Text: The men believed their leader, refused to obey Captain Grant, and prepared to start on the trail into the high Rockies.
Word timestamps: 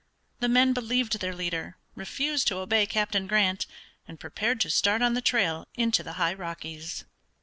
The 0.39 0.49
men 0.49 0.73
believed 0.73 1.19
their 1.19 1.35
leader, 1.35 1.77
refused 1.93 2.47
to 2.47 2.57
obey 2.57 2.87
Captain 2.87 3.27
Grant, 3.27 3.67
and 4.07 4.19
prepared 4.19 4.59
to 4.61 4.71
start 4.71 5.03
on 5.03 5.13
the 5.13 5.21
trail 5.21 5.67
into 5.75 6.01
the 6.01 6.13
high 6.13 6.33
Rockies. 6.33 7.05